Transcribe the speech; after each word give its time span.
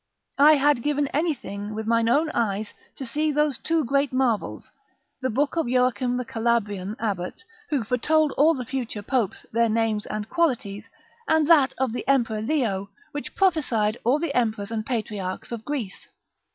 I 0.39 0.55
had 0.55 0.81
given 0.81 1.09
anything 1.09 1.75
with 1.75 1.85
my 1.85 1.99
own 2.07 2.31
eyes 2.31 2.73
to 2.95 3.05
see 3.05 3.31
those 3.31 3.59
two 3.59 3.85
great 3.85 4.11
marvels, 4.11 4.71
the 5.21 5.29
book 5.29 5.55
of 5.57 5.69
Joachim 5.69 6.17
the 6.17 6.25
Calabrian 6.25 6.95
abbot, 6.97 7.43
which 7.69 7.87
foretold 7.87 8.31
all 8.31 8.55
the 8.55 8.65
future 8.65 9.03
Popes, 9.03 9.45
their 9.51 9.69
names 9.69 10.07
and 10.07 10.27
qualities; 10.27 10.85
and 11.27 11.47
that 11.47 11.75
of 11.77 11.93
the 11.93 12.03
Emperor 12.07 12.41
Leo, 12.41 12.89
which 13.11 13.35
prophesied 13.35 13.99
all 14.03 14.17
the 14.17 14.33
emperors 14.33 14.71
and 14.71 14.83
patriarchs 14.87 15.51
of 15.51 15.63
Greece. 15.63 16.07